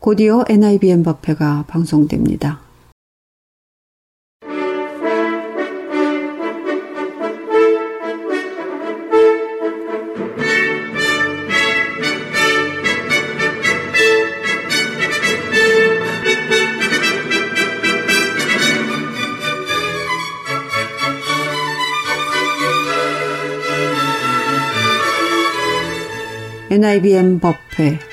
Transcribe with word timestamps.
곧이어 0.00 0.44
NIBM 0.48 1.02
법회가 1.02 1.64
방송됩니다. 1.66 2.60
NIBM 26.70 27.40
법회 27.40 28.07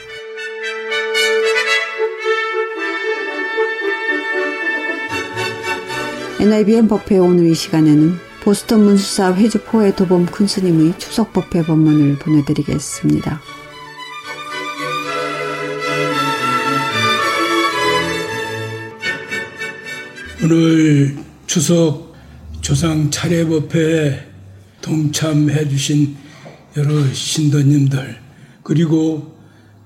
NIBM 6.40 6.90
법회 6.90 7.18
오늘 7.18 7.48
이 7.48 7.56
시간에는 7.56 8.18
보스턴 8.44 8.84
문수사 8.84 9.34
회주포의 9.34 9.96
도범 9.96 10.26
큰스님의 10.26 11.00
추석 11.00 11.32
법회 11.32 11.64
법문을 11.64 12.20
보내드리겠습니다. 12.20 13.42
오늘 20.44 21.18
추석 21.48 22.14
조상 22.62 23.10
차례 23.10 23.46
법회에 23.46 24.28
동참해 24.82 25.68
주신 25.70 26.18
여러 26.78 27.02
신도님들 27.14 28.18
그리고 28.62 29.36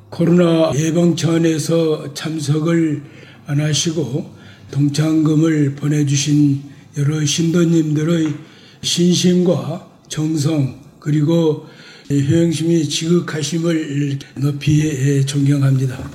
코로나 0.10 0.72
예방 0.76 1.16
차원에서 1.16 2.14
참석을 2.16 3.04
안 3.46 3.62
하시고 3.62 4.39
동창금을 4.72 5.76
보내주신 5.76 6.64
여러 6.98 7.24
신도님들의 7.24 8.34
신심과 8.82 9.90
정성 10.08 10.80
그리고 11.00 11.68
효영심이 12.10 12.90
지극하심을 12.90 14.20
높이 14.38 15.26
존경합니다. 15.26 16.10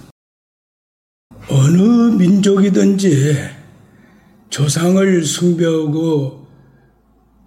어느 1.49 1.83
민족이든지 2.17 3.35
조상을 4.51 5.25
숭배하고 5.25 6.47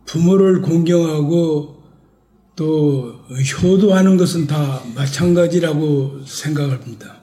부모를 0.06 0.62
공경하고 0.62 1.84
또 2.56 3.14
효도하는 3.62 4.18
것은 4.18 4.48
다 4.48 4.82
마찬가지라고 4.96 6.22
생각합니다. 6.26 7.17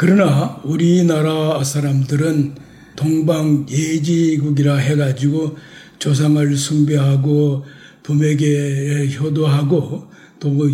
그러나 0.00 0.58
우리나라 0.64 1.62
사람들은 1.62 2.54
동방 2.96 3.66
예지국이라 3.68 4.76
해가지고 4.76 5.58
조상을 5.98 6.56
숭배하고 6.56 7.66
부에게 8.02 9.14
효도하고 9.14 10.06
또 10.40 10.48
뭐 10.48 10.70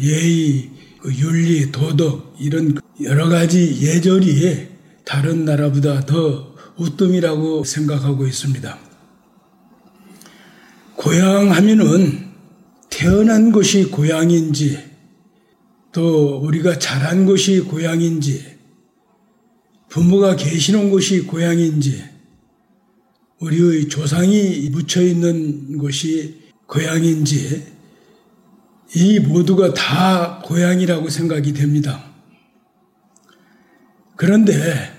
예의, 0.00 0.70
그 1.02 1.12
윤리, 1.12 1.72
도덕 1.72 2.36
이런 2.38 2.78
여러 3.02 3.28
가지 3.28 3.80
예절이 3.82 4.68
다른 5.04 5.44
나라보다 5.44 6.06
더 6.06 6.54
우뜸이라고 6.76 7.64
생각하고 7.64 8.28
있습니다. 8.28 8.78
고향 10.94 11.50
하면은 11.50 12.28
태어난 12.90 13.50
곳이 13.50 13.86
고향인지 13.86 14.78
또 15.90 16.38
우리가 16.38 16.78
자란 16.78 17.26
곳이 17.26 17.58
고향인지 17.62 18.57
부모가 19.88 20.36
계시는 20.36 20.90
곳이 20.90 21.22
고향인지 21.22 22.04
우리의 23.40 23.88
조상이 23.88 24.68
묻혀 24.70 25.00
있는 25.02 25.78
곳이 25.78 26.42
고향인지 26.66 27.78
이 28.96 29.20
모두가 29.20 29.74
다 29.74 30.40
고향이라고 30.44 31.08
생각이 31.08 31.52
됩니다. 31.52 32.04
그런데 34.16 34.92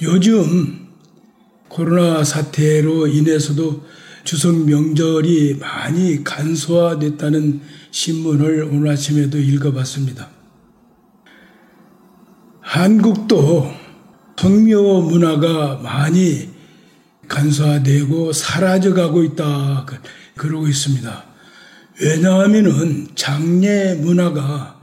요즘 0.00 0.88
코로나 1.68 2.22
사태로 2.22 3.08
인해서도 3.08 3.84
추석 4.22 4.56
명절이 4.56 5.56
많이 5.60 6.22
간소화됐다는 6.22 7.60
신문을 7.90 8.62
오늘 8.64 8.92
아침에도 8.92 9.38
읽어봤습니다. 9.38 10.30
한국도 12.60 13.83
성묘 14.36 15.02
문화가 15.08 15.76
많이 15.76 16.50
간소화되고 17.28 18.32
사라져가고 18.32 19.24
있다. 19.24 19.84
그, 19.86 19.96
그러고 20.36 20.68
있습니다. 20.68 21.24
왜냐하면은 22.02 23.08
장례 23.14 23.94
문화가 23.94 24.80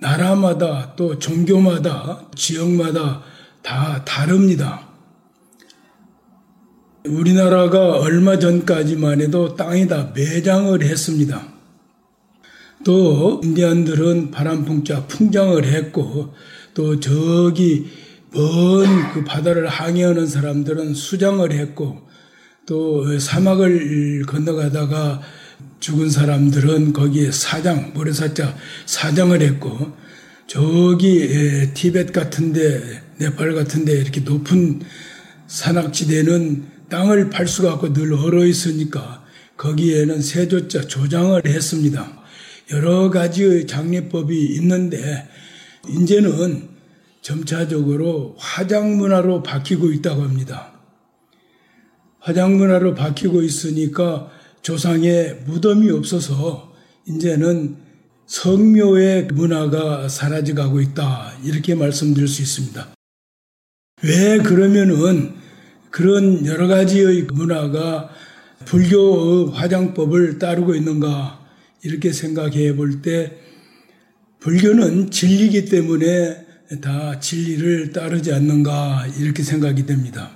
나라마다 0.00 0.94
또 0.96 1.18
종교마다 1.18 2.24
지역마다 2.34 3.22
다 3.62 4.04
다릅니다. 4.04 4.88
우리나라가 7.06 7.98
얼마 7.98 8.38
전까지만 8.38 9.20
해도 9.20 9.54
땅에다 9.54 10.12
매장을 10.14 10.82
했습니다. 10.82 11.54
또 12.82 13.40
인디안들은 13.44 14.30
바람풍자 14.30 15.06
풍장을 15.06 15.64
했고 15.64 16.34
또 16.72 16.98
저기 16.98 17.86
먼 18.34 19.12
그 19.14 19.22
바다를 19.22 19.68
항해하는 19.68 20.26
사람들은 20.26 20.94
수장을 20.94 21.50
했고 21.52 22.08
또 22.66 23.18
사막을 23.18 24.24
건너가다가 24.26 25.22
죽은 25.78 26.10
사람들은 26.10 26.92
거기에 26.92 27.30
사장, 27.30 27.92
모래사자 27.94 28.56
사장을 28.86 29.40
했고 29.40 29.92
저기 30.48 31.70
티벳 31.74 32.12
같은데 32.12 33.02
네팔 33.18 33.54
같은데 33.54 33.92
이렇게 33.92 34.20
높은 34.22 34.80
산악지대는 35.46 36.64
땅을 36.88 37.30
팔 37.30 37.46
수가 37.46 37.74
없고 37.74 37.92
늘 37.92 38.12
얼어 38.12 38.44
있으니까 38.44 39.24
거기에는 39.56 40.20
세조자 40.20 40.88
조장을 40.88 41.40
했습니다. 41.46 42.24
여러 42.72 43.10
가지의 43.10 43.66
장례법이 43.68 44.56
있는데 44.56 45.28
이제는 45.88 46.73
점차적으로 47.24 48.36
화장 48.38 48.98
문화로 48.98 49.42
바뀌고 49.42 49.90
있다고 49.92 50.22
합니다. 50.22 50.74
화장 52.20 52.58
문화로 52.58 52.94
바뀌고 52.94 53.40
있으니까 53.40 54.30
조상의 54.60 55.44
무덤이 55.46 55.90
없어서 55.90 56.74
이제는 57.08 57.76
성묘의 58.26 59.28
문화가 59.28 60.06
사라져가고 60.06 60.82
있다. 60.82 61.32
이렇게 61.42 61.74
말씀드릴 61.74 62.28
수 62.28 62.42
있습니다. 62.42 62.94
왜 64.02 64.38
그러면은 64.38 65.34
그런 65.90 66.44
여러 66.44 66.66
가지의 66.66 67.22
문화가 67.32 68.10
불교의 68.66 69.52
화장법을 69.54 70.38
따르고 70.38 70.74
있는가 70.74 71.40
이렇게 71.82 72.12
생각해 72.12 72.76
볼 72.76 73.00
때 73.00 73.38
불교는 74.40 75.10
진리기 75.10 75.66
때문에 75.66 76.43
다 76.80 77.20
진리를 77.20 77.92
따르지 77.92 78.32
않는가 78.32 79.06
이렇게 79.18 79.42
생각이 79.42 79.86
됩니다. 79.86 80.30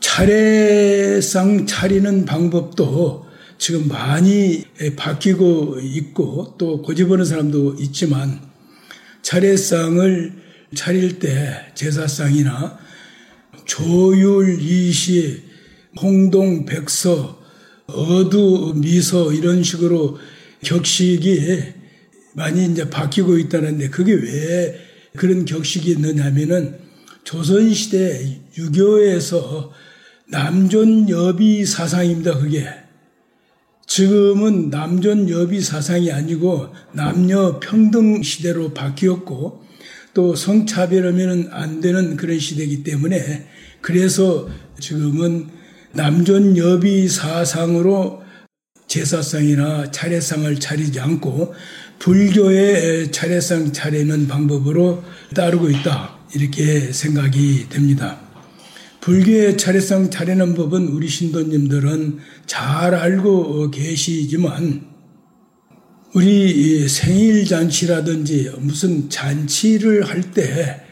차례상 0.00 1.66
차리는 1.66 2.24
방법도 2.24 3.26
지금 3.56 3.88
많이 3.88 4.64
바뀌고 4.96 5.80
있고 5.80 6.56
또 6.58 6.82
고집하는 6.82 7.24
사람도 7.24 7.76
있지만 7.80 8.40
차례상을 9.22 10.32
차릴 10.74 11.18
때 11.18 11.72
제사상이나 11.74 12.78
조율, 13.64 14.60
이시, 14.60 15.42
홍동, 16.00 16.66
백서, 16.66 17.40
어두, 17.86 18.74
미서 18.76 19.32
이런 19.32 19.62
식으로 19.62 20.18
격식이 20.62 21.78
많이 22.34 22.66
이제 22.66 22.88
바뀌고 22.88 23.38
있다는데 23.38 23.90
그게 23.90 24.12
왜 24.14 24.78
그런 25.16 25.44
격식이 25.44 25.90
있느냐면은 25.90 26.78
조선시대 27.24 28.40
유교에서 28.56 29.72
남존여비 30.30 31.64
사상입니다, 31.64 32.38
그게. 32.38 32.66
지금은 33.86 34.68
남존여비 34.68 35.62
사상이 35.62 36.12
아니고 36.12 36.68
남녀 36.92 37.58
평등 37.58 38.22
시대로 38.22 38.74
바뀌었고 38.74 39.64
또 40.12 40.34
성차별하면 40.34 41.48
안 41.52 41.80
되는 41.80 42.16
그런 42.16 42.38
시대이기 42.38 42.82
때문에 42.82 43.46
그래서 43.80 44.48
지금은 44.78 45.48
남존여비 45.92 47.08
사상으로 47.08 48.22
제사상이나 48.86 49.90
차례상을 49.90 50.60
차리지 50.60 51.00
않고 51.00 51.54
불교의 51.98 53.10
차례상 53.10 53.72
차리는 53.72 54.28
방법으로 54.28 55.02
따르고 55.34 55.68
있다. 55.70 56.18
이렇게 56.34 56.92
생각이 56.92 57.68
됩니다. 57.68 58.20
불교의 59.00 59.56
차례상 59.56 60.10
차리는 60.10 60.54
법은 60.54 60.88
우리 60.88 61.08
신도님들은 61.08 62.18
잘 62.46 62.94
알고 62.94 63.70
계시지만 63.70 64.86
우리 66.14 66.88
생일 66.88 67.44
잔치라든지 67.44 68.50
무슨 68.58 69.08
잔치를 69.10 70.08
할 70.08 70.22
때 70.32 70.82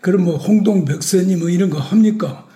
그럼 0.00 0.24
뭐 0.24 0.36
홍동 0.36 0.84
백선이 0.84 1.36
뭐 1.36 1.48
이런 1.48 1.68
거 1.70 1.78
합니까? 1.80 2.46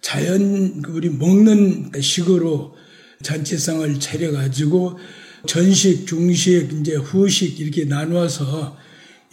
자연 0.00 0.82
우리 0.88 1.08
먹는 1.10 1.90
식으로 2.00 2.74
잔치상을 3.22 3.98
차려가지고 3.98 4.98
전식, 5.46 6.06
중식, 6.06 6.72
이제 6.80 6.94
후식 6.94 7.60
이렇게 7.60 7.84
나누어서 7.84 8.76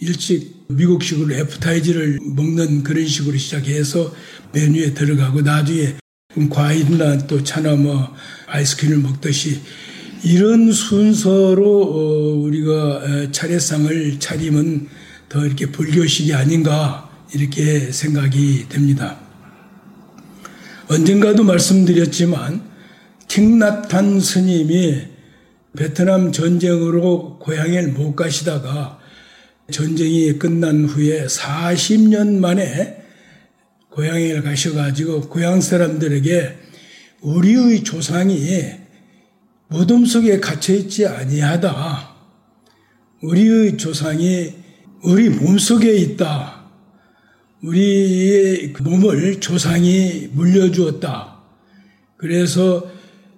일찍 0.00 0.66
미국식으로 0.68 1.34
애프타이즈를 1.34 2.18
먹는 2.22 2.82
그런 2.82 3.06
식으로 3.06 3.36
시작해서 3.36 4.14
메뉴에 4.52 4.94
들어가고 4.94 5.42
나중에 5.42 5.96
과일이나 6.48 7.26
또 7.26 7.42
차나 7.42 7.76
뭐 7.76 8.14
아이스크림을 8.46 8.98
먹듯이 8.98 9.60
이런 10.24 10.72
순서로 10.72 11.82
어, 11.82 12.34
우리가 12.40 13.30
차례상을 13.32 14.20
차리면 14.20 14.88
더 15.28 15.44
이렇게 15.44 15.66
불교식이 15.66 16.34
아닌가 16.34 17.10
이렇게 17.34 17.92
생각이 17.92 18.66
됩니다. 18.68 19.18
언젠가도 20.88 21.44
말씀드렸지만 21.44 22.68
틱나탄 23.28 24.18
스님이 24.18 25.02
베트남 25.76 26.32
전쟁으로 26.32 27.38
고향에 27.38 27.82
못 27.82 28.16
가시다가 28.16 28.98
전쟁이 29.70 30.38
끝난 30.38 30.84
후에 30.84 31.26
40년 31.26 32.38
만에 32.38 33.02
고향에 33.90 34.40
가셔가지고 34.40 35.28
고향 35.28 35.60
사람들에게 35.60 36.56
우리의 37.22 37.84
조상이 37.84 38.40
무덤 39.68 40.04
속에 40.04 40.40
갇혀있지 40.40 41.06
아니하다. 41.06 42.16
우리의 43.22 43.76
조상이 43.76 44.54
우리 45.04 45.28
몸 45.28 45.58
속에 45.58 45.94
있다. 45.94 46.64
우리의 47.62 48.72
몸을 48.80 49.38
조상이 49.40 50.28
물려주었다. 50.32 51.40
그래서 52.16 52.90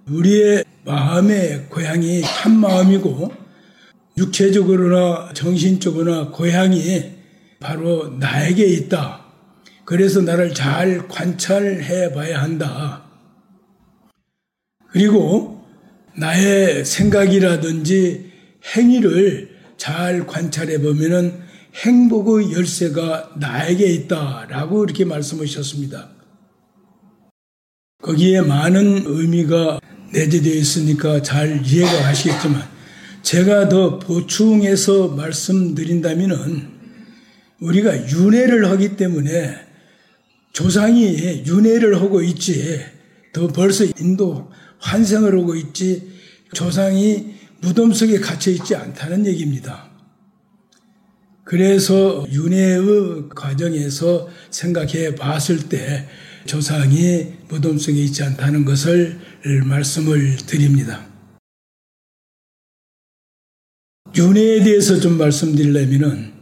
우리의 0.09 0.65
마음의 0.85 1.67
고향이 1.69 2.23
한 2.23 2.57
마음이고 2.57 3.33
육체적으로나 4.19 5.33
정신적으로나 5.33 6.31
고향이 6.31 7.13
바로 7.61 8.09
나에게 8.09 8.65
있다. 8.65 9.25
그래서 9.85 10.21
나를 10.21 10.55
잘 10.55 11.07
관찰해 11.09 12.13
봐야 12.13 12.43
한다. 12.43 13.05
그리고 14.89 15.65
나의 16.17 16.85
생각이라든지 16.85 18.33
행위를 18.77 19.57
잘 19.77 20.27
관찰해 20.27 20.81
보면은 20.81 21.41
행복의 21.75 22.53
열쇠가 22.53 23.31
나에게 23.37 23.87
있다라고 23.87 24.85
이렇게 24.85 25.05
말씀하셨습니다. 25.05 26.11
거기에 28.03 28.43
많은 28.43 29.05
의미가 29.07 29.81
내재되어 30.13 30.55
있으니까 30.55 31.23
잘 31.23 31.65
이해가 31.65 32.03
가시겠지만 32.03 32.63
제가 33.23 33.69
더 33.69 33.99
보충해서 33.99 35.09
말씀드린다면은 35.09 36.71
우리가 37.61 38.11
윤회를 38.11 38.69
하기 38.71 38.97
때문에 38.97 39.57
조상이 40.53 41.45
윤회를 41.47 42.01
하고 42.01 42.21
있지 42.21 42.81
더 43.33 43.49
벌써 43.49 43.85
인도 43.99 44.51
환생을 44.79 45.39
하고 45.39 45.55
있지 45.55 46.13
조상이 46.53 47.35
무덤 47.61 47.93
속에 47.93 48.19
갇혀 48.19 48.51
있지 48.51 48.75
않다는 48.75 49.25
얘기입니다. 49.27 49.91
그래서 51.45 52.27
윤회의 52.31 53.29
과정에서 53.35 54.29
생각해 54.51 55.15
봤을 55.15 55.69
때 55.69 56.09
조상이 56.47 57.27
무덤 57.49 57.79
속에 57.79 58.03
있지 58.05 58.23
않다는 58.23 58.65
것을 58.65 59.19
말씀을 59.65 60.37
드립니다. 60.47 61.07
윤회에 64.17 64.63
대해서 64.63 65.01
좀 65.01 65.17
말씀드리려면은 65.19 66.33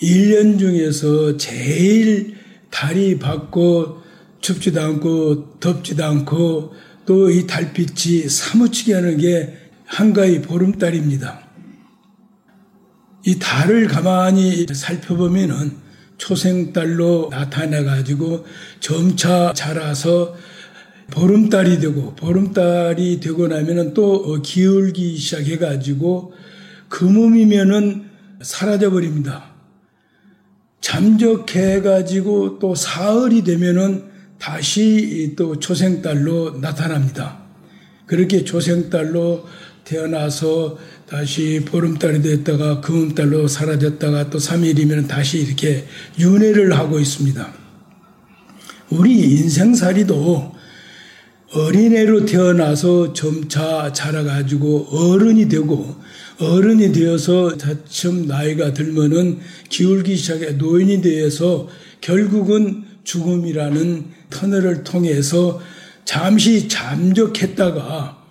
1년 0.00 0.58
중에서 0.58 1.36
제일 1.36 2.36
달이 2.70 3.18
밝고 3.18 4.02
춥지도 4.40 4.80
않고 4.80 5.60
덥지도 5.60 6.04
않고 6.04 6.74
또 7.06 7.30
이 7.30 7.46
달빛이 7.46 8.28
사무치게 8.28 8.94
하는 8.94 9.18
게 9.18 9.56
한가위 9.86 10.40
보름달입니다. 10.42 11.48
이 13.24 13.38
달을 13.38 13.88
가만히 13.88 14.66
살펴보면은 14.72 15.81
초생달로 16.22 17.30
나타나 17.32 17.82
가지고 17.82 18.46
점차 18.78 19.52
자라서 19.54 20.36
보름달이 21.10 21.80
되고 21.80 22.14
보름달이 22.14 23.18
되고 23.18 23.48
나면은 23.48 23.92
또 23.92 24.40
기울기 24.40 25.16
시작해 25.16 25.58
가지고 25.58 26.32
금음이면은 26.88 28.04
사라져 28.40 28.90
버립니다. 28.90 29.52
잠적해 30.80 31.82
가지고 31.82 32.60
또 32.60 32.76
사흘이 32.76 33.42
되면은 33.42 34.04
다시 34.38 35.34
또 35.36 35.58
초생달로 35.58 36.60
나타납니다. 36.60 37.42
그렇게 38.06 38.44
초생달로 38.44 39.44
태어나서 39.84 40.78
다시 41.08 41.62
보름달이 41.64 42.22
됐다가 42.22 42.80
금음달로 42.80 43.48
사라졌다가 43.48 44.30
또 44.30 44.38
3일이면 44.38 45.08
다시 45.08 45.40
이렇게 45.40 45.84
윤회를 46.18 46.72
하고 46.76 46.98
있습니다. 46.98 47.52
우리 48.90 49.12
인생살이도 49.12 50.52
어린애로 51.54 52.24
태어나서 52.24 53.12
점차 53.12 53.92
자라가지고 53.92 54.88
어른이 54.90 55.48
되고 55.48 55.96
어른이 56.40 56.92
되어서 56.92 57.56
차츰 57.58 58.26
나이가 58.26 58.72
들면은 58.72 59.38
기울기 59.68 60.16
시작해 60.16 60.52
노인이 60.52 61.02
되어서 61.02 61.68
결국은 62.00 62.84
죽음이라는 63.04 64.04
터널을 64.30 64.82
통해서 64.84 65.60
잠시 66.04 66.68
잠적했다가 66.68 68.21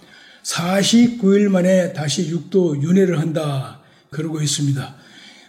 49일 0.43 1.49
만에 1.49 1.93
다시 1.93 2.29
육도 2.29 2.81
윤회를 2.81 3.19
한다 3.19 3.79
그러고 4.09 4.41
있습니다. 4.41 4.95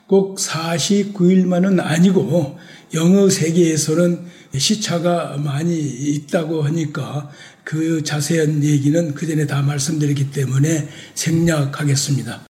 꼭 0.07 0.37
49일만은 0.39 1.81
아니고 1.81 2.59
영어 2.95 3.31
세계에서는 3.31 4.27
시차가 4.59 5.39
많이 5.39 5.79
있다고 5.79 6.63
하니까 6.63 7.31
그 7.65 8.03
자세한 8.05 8.63
얘기는 8.63 9.15
그 9.15 9.27
전에 9.27 9.47
다 9.47 9.63
말씀드렸기 9.63 10.31
때문에 10.31 10.89
생략하겠습니다. 11.15 12.43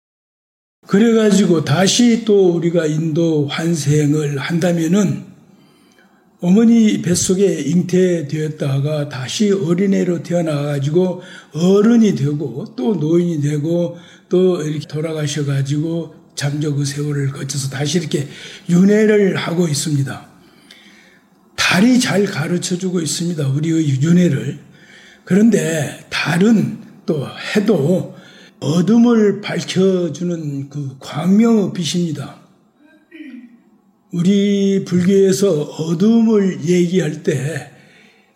그래가지고 0.88 1.64
다시 1.64 2.24
또 2.24 2.54
우리가 2.54 2.86
인도 2.86 3.46
환생을 3.46 4.38
한다면은 4.38 5.31
어머니 6.42 7.00
뱃속에 7.02 7.62
잉태되었다가 7.62 9.08
다시 9.08 9.52
어린애로 9.52 10.24
태어나가지고 10.24 11.22
어른이 11.54 12.16
되고 12.16 12.64
또 12.74 12.96
노인이 12.96 13.40
되고 13.40 13.96
또 14.28 14.60
이렇게 14.60 14.84
돌아가셔가지고 14.88 16.16
잠적 16.34 16.74
그 16.74 16.84
세월을 16.84 17.30
거쳐서 17.30 17.70
다시 17.70 17.98
이렇게 17.98 18.26
윤회를 18.68 19.36
하고 19.36 19.68
있습니다. 19.68 20.28
달이 21.54 22.00
잘 22.00 22.24
가르쳐 22.24 22.76
주고 22.76 23.00
있습니다. 23.00 23.46
우리의 23.46 24.02
윤회를. 24.02 24.58
그런데 25.24 26.04
달은 26.10 26.78
또 27.06 27.24
해도 27.54 28.16
어둠을 28.58 29.42
밝혀주는 29.42 30.70
그 30.70 30.96
광명의 30.98 31.72
빛입니다. 31.72 32.41
우리 34.12 34.84
불교에서 34.84 35.62
어둠을 35.62 36.64
얘기할 36.68 37.22
때 37.22 37.70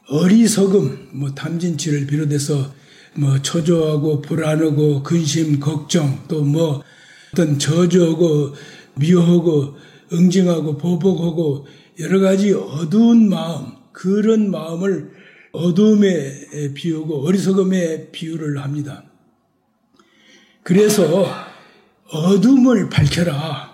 어리석음, 0.09 1.09
뭐 1.13 1.35
탐진치를 1.35 2.07
비롯해서 2.07 2.73
뭐 3.15 3.41
초조하고 3.43 4.23
불안하고 4.23 5.03
근심, 5.03 5.61
걱정, 5.61 6.25
또 6.29 6.43
뭐 6.43 6.83
어떤 7.33 7.59
저주하고 7.59 8.55
미워하고 8.95 9.77
응징하고 10.11 10.79
보복하고 10.79 11.67
여러 12.01 12.21
가지 12.21 12.55
어두운 12.55 13.29
마음, 13.29 13.73
그런 13.93 14.51
마음을 14.51 15.11
어둠에 15.53 16.73
비우고 16.73 17.27
어리석음에 17.27 18.11
비유를 18.13 18.63
합니다. 18.63 19.05
그래서 20.63 21.27
어둠을 22.11 22.89
밝혀라. 22.89 23.66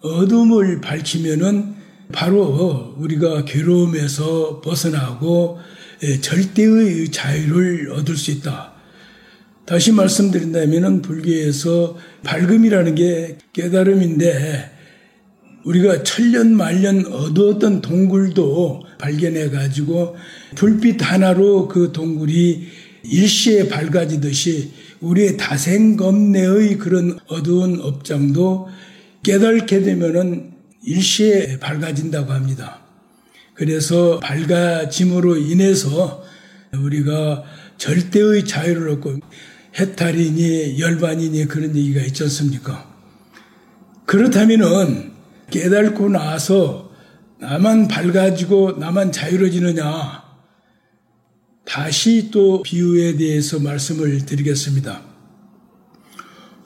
어둠을 0.00 0.80
밝히면은 0.80 1.74
바로 2.12 2.94
우리가 2.98 3.44
괴로움에서 3.44 4.60
벗어나고 4.60 5.58
예, 6.04 6.20
절대의 6.20 7.10
자유를 7.10 7.90
얻을 7.92 8.16
수 8.16 8.30
있다. 8.30 8.74
다시 9.66 9.92
말씀드린다면 9.92 11.02
불교에서 11.02 11.98
밝음이라는 12.22 12.94
게 12.94 13.36
깨달음인데 13.52 14.70
우리가 15.64 16.04
천년 16.04 16.56
만년 16.56 17.04
어두웠던 17.04 17.82
동굴도 17.82 18.84
발견해 18.98 19.50
가지고 19.50 20.16
불빛 20.54 21.02
하나로 21.02 21.68
그 21.68 21.92
동굴이 21.92 22.66
일시에 23.04 23.68
밝아지듯이 23.68 24.72
우리의 25.00 25.36
다생검내의 25.36 26.78
그런 26.78 27.18
어두운 27.26 27.80
업장도 27.80 28.68
깨닫게 29.22 29.82
되면은 29.82 30.52
일시에 30.82 31.58
밝아진다고 31.58 32.32
합니다. 32.32 32.80
그래서 33.54 34.20
밝아짐으로 34.20 35.36
인해서 35.36 36.24
우리가 36.72 37.44
절대의 37.76 38.44
자유를 38.44 38.90
얻고 38.90 39.18
해탈이니 39.78 40.80
열반이니 40.80 41.46
그런 41.46 41.74
얘기가 41.76 42.00
있지 42.02 42.22
않습니까? 42.24 42.88
그렇다면은 44.06 45.12
깨닫고 45.50 46.08
나서 46.08 46.90
나만 47.40 47.88
밝아지고 47.88 48.72
나만 48.78 49.12
자유로워지느냐? 49.12 50.28
다시 51.64 52.30
또 52.30 52.62
비유에 52.62 53.16
대해서 53.16 53.58
말씀을 53.58 54.24
드리겠습니다. 54.24 55.07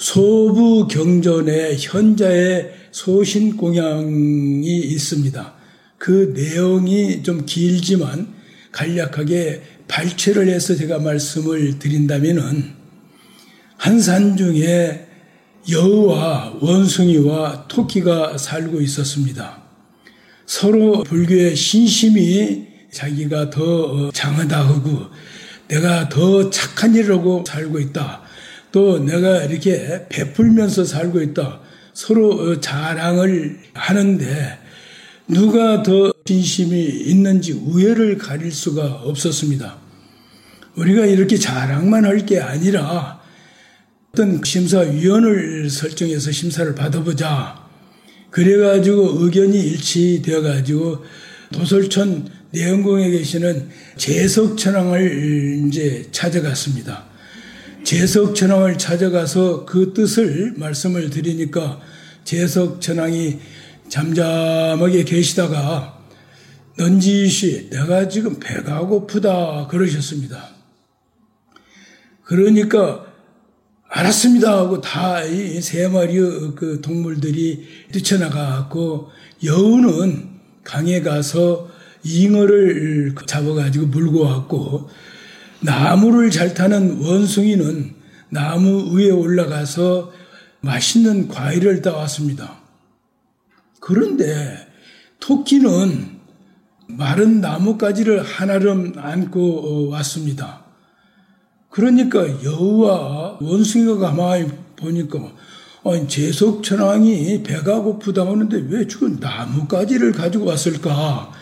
소부 0.03 0.89
경전에 0.89 1.77
현자의 1.79 2.73
소신 2.91 3.57
공양이 3.57 4.77
있습니다. 4.77 5.55
그 5.97 6.33
내용이 6.35 7.23
좀 7.23 7.47
길지만 7.47 8.35
간략하게 8.73 9.63
발췌를 9.87 10.49
해서 10.49 10.75
제가 10.75 10.99
말씀을 10.99 11.79
드린다면은 11.79 12.73
한산 13.77 14.37
중에 14.37 15.07
여우와 15.71 16.57
원숭이와 16.61 17.69
토끼가 17.69 18.39
살고 18.39 18.81
있었습니다. 18.81 19.63
서로 20.47 21.05
불교의 21.05 21.55
신심이 21.55 22.67
자기가 22.91 23.51
더 23.51 24.11
장하다 24.11 24.67
하고 24.67 25.07
내가 25.69 26.09
더 26.09 26.51
착한 26.51 26.93
일을 26.97 27.19
하고 27.19 27.45
살고 27.47 27.79
있다. 27.79 28.23
또 28.73 28.99
내가 28.99 29.45
이렇게 29.45 30.07
베풀면서 30.09 30.85
살고 30.85 31.21
있다. 31.21 31.61
서로 31.93 32.59
자랑을 32.61 33.59
하는데 33.75 34.59
누가 35.29 35.83
더 35.83 36.13
진심이 36.25 36.83
있는지 36.83 37.53
우열을 37.53 38.19
가릴 38.19 38.51
수가 38.51 39.03
없었습니다. 39.03 39.77
우리가 40.77 41.05
이렇게 41.07 41.37
자랑만 41.37 42.05
할 42.07 42.25
게 42.25 42.41
아니라 42.41 43.21
어떤 44.13 44.43
심사위원을 44.43 45.69
설정해서 45.71 46.33
심사를 46.33 46.75
받아보자. 46.75 47.63
그래가지고 48.31 49.23
의견이 49.25 49.59
일치되어가지고 49.59 51.05
도솔천 51.53 52.31
내연공에 52.53 53.11
계시는 53.11 53.69
재석천왕을 53.97 55.67
이제 55.69 56.09
찾아갔습니다. 56.13 57.12
재석 57.93 58.35
천왕을 58.35 58.79
찾아가서 58.79 59.67
그 59.67 59.93
뜻을 59.93 60.55
말씀을 60.57 61.11
드리니까 61.11 61.79
재석 62.25 62.81
천왕이 62.81 63.39
잠잠하게 63.91 65.05
계시다가 65.05 66.03
넌지시 66.79 67.69
내가 67.69 68.09
지금 68.09 68.41
배가 68.41 68.81
고프다 68.87 69.67
그러셨습니다. 69.67 70.43
그러니까 72.25 73.05
알았습니다 73.91 74.57
하고 74.57 74.81
다 74.81 75.23
이 75.27 75.61
세 75.61 75.87
마리의 75.87 76.53
그 76.57 76.81
동물들이 76.81 77.63
뛰쳐나가고 77.93 79.11
여우는 79.45 80.31
강에 80.65 81.03
가서 81.03 81.69
잉어를 82.05 83.15
잡아가지고 83.27 83.89
물고 83.89 84.23
왔고 84.23 84.89
나무를 85.63 86.31
잘 86.31 86.55
타는 86.55 86.99
원숭이는 87.01 87.95
나무 88.31 88.97
위에 88.97 89.11
올라가서 89.11 90.13
맛있는 90.61 91.29
과일을 91.29 91.83
따왔습니다. 91.83 92.61
그런데 93.81 94.57
토끼는 95.21 96.21
마른 96.89 97.41
나뭇가지를 97.41 98.23
하나름 98.23 98.93
안고 98.97 99.89
왔습니다. 99.89 100.65
그러니까 101.71 102.27
여우와 102.45 103.39
원숭이가 103.41 103.97
가만히 103.99 104.49
보니까 104.77 105.33
아니, 105.85 106.07
제석천왕이 106.07 107.43
배가 107.43 107.81
고프다 107.81 108.27
하는데 108.27 108.65
왜 108.69 108.87
지금 108.87 109.19
나뭇가지를 109.19 110.13
가지고 110.13 110.47
왔을까? 110.47 111.33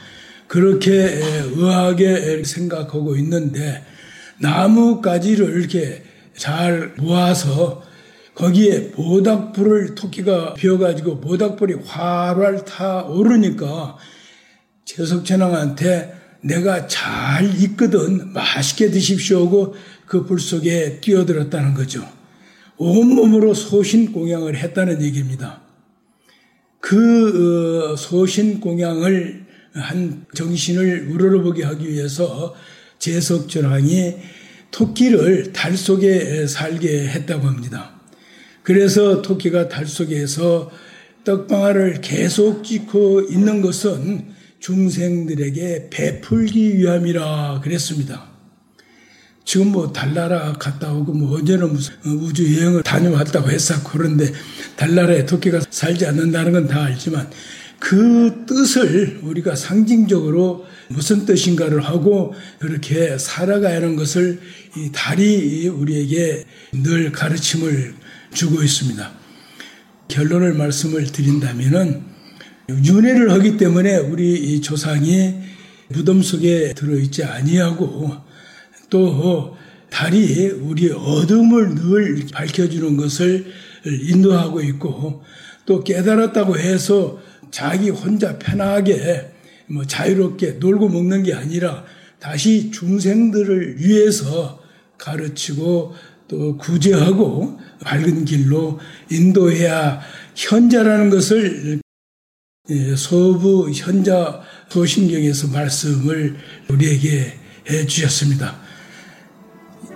그렇게 0.46 0.90
의아하게 0.92 2.42
생각하고 2.44 3.16
있는데 3.16 3.84
나뭇가지를 4.40 5.58
이렇게 5.58 6.02
잘 6.36 6.94
모아서 6.96 7.82
거기에 8.34 8.92
모닥불을 8.96 9.94
토끼가 9.94 10.54
피워가지고 10.54 11.16
모닥불이 11.16 11.74
활활 11.84 12.64
타오르니까 12.64 13.96
제석천왕한테 14.84 16.14
내가 16.42 16.86
잘 16.86 17.44
있거든 17.62 18.32
맛있게 18.32 18.90
드십시오 18.90 19.46
하고 19.46 19.74
그 20.06 20.26
불 20.26 20.40
속에 20.40 21.00
뛰어들었다는 21.00 21.74
거죠. 21.74 22.04
온몸으로 22.78 23.52
소신 23.54 24.10
공양을 24.10 24.56
했다는 24.56 25.02
얘기입니다. 25.02 25.60
그 26.80 27.92
어, 27.92 27.96
소신 27.96 28.58
공양을 28.58 29.46
한 29.74 30.24
정신을 30.34 31.08
우러러보게 31.10 31.62
하기 31.62 31.88
위해서 31.92 32.54
제석전왕이 33.00 34.16
토끼를 34.70 35.52
달 35.52 35.76
속에 35.76 36.46
살게 36.46 37.08
했다고 37.08 37.46
합니다. 37.46 37.98
그래서 38.62 39.20
토끼가 39.22 39.68
달 39.68 39.86
속에서 39.86 40.70
떡방아를 41.24 42.02
계속 42.02 42.62
찍고 42.62 43.22
있는 43.30 43.62
것은 43.62 44.28
중생들에게 44.60 45.88
베풀기 45.90 46.78
위함이라 46.78 47.60
그랬습니다. 47.64 48.28
지금 49.44 49.68
뭐 49.72 49.92
달나라 49.92 50.52
갔다 50.52 50.92
오고 50.92 51.12
뭐 51.12 51.38
언제는 51.38 51.72
무슨 51.72 51.94
우주 52.04 52.56
여행을 52.56 52.82
다녀왔다고 52.82 53.50
했어 53.50 53.74
그런데 53.82 54.30
달나라에 54.76 55.26
토끼가 55.26 55.60
살지 55.70 56.06
않는다는 56.06 56.52
건 56.52 56.68
다 56.68 56.84
알지만 56.84 57.28
그 57.80 58.44
뜻을 58.46 59.20
우리가 59.22 59.56
상징적으로 59.56 60.66
무슨 60.88 61.24
뜻인가를 61.24 61.80
하고 61.80 62.34
그렇게 62.58 63.16
살아가야 63.16 63.76
하는 63.76 63.96
것을 63.96 64.38
이 64.76 64.90
달이 64.92 65.66
우리에게 65.68 66.44
늘 66.72 67.10
가르침을 67.10 67.94
주고 68.32 68.62
있습니다. 68.62 69.10
결론을 70.08 70.54
말씀을 70.54 71.06
드린다면은 71.06 72.02
윤회를 72.84 73.32
하기 73.32 73.56
때문에 73.56 73.96
우리 73.96 74.60
조상이 74.60 75.34
무덤 75.88 76.22
속에 76.22 76.74
들어있지 76.74 77.24
아니하고 77.24 78.14
또 78.90 79.56
달이 79.88 80.48
우리 80.50 80.90
어둠을 80.90 81.74
늘 81.74 82.26
밝혀주는 82.32 82.96
것을 82.96 83.46
인도하고 83.84 84.60
있고 84.62 85.24
또 85.66 85.82
깨달았다고 85.82 86.58
해서 86.58 87.20
자기 87.50 87.90
혼자 87.90 88.38
편하게 88.38 89.30
뭐 89.66 89.84
자유롭게 89.84 90.52
놀고 90.52 90.88
먹는 90.88 91.22
게 91.22 91.34
아니라 91.34 91.84
다시 92.18 92.70
중생들을 92.70 93.78
위해서 93.78 94.60
가르치고 94.98 95.94
또 96.28 96.56
구제하고 96.58 97.58
밝은 97.82 98.24
길로 98.24 98.78
인도해야 99.10 100.00
현자라는 100.36 101.10
것을 101.10 101.80
예, 102.68 102.94
소부 102.94 103.70
현자 103.74 104.42
소신경에서 104.68 105.48
말씀을 105.48 106.36
우리에게 106.68 107.34
해 107.68 107.86
주셨습니다. 107.86 108.60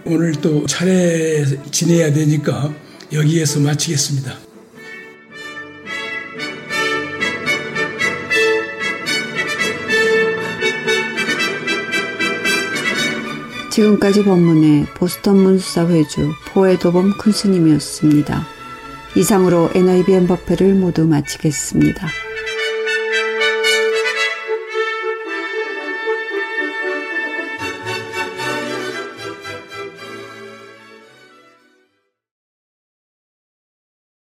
오늘 0.07 0.33
또 0.33 0.67
차례 0.67 1.45
지내야 1.71 2.13
되니까 2.13 2.75
여기에서 3.13 3.61
마치겠습니다. 3.61 4.54
지금까지 13.75 14.23
본문의 14.23 14.87
보스턴 14.95 15.37
문수사 15.37 15.89
회주 15.89 16.31
포에도범 16.53 17.19
큰 17.19 17.33
스님이었습니다. 17.33 18.47
이상으로 19.17 19.69
NIBN 19.75 20.29
법회를 20.29 20.75
모두 20.75 21.09
마치겠습니다. 21.09 22.07